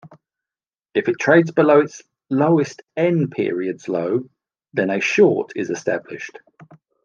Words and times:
If 0.95 1.09
it 1.09 1.19
trades 1.19 1.51
below 1.51 1.81
its 1.81 2.01
lowest 2.31 2.81
"n" 2.97 3.29
periods 3.29 3.87
low, 3.87 4.23
then 4.73 4.89
a 4.89 4.99
short 4.99 5.51
is 5.55 5.69
established. 5.69 6.39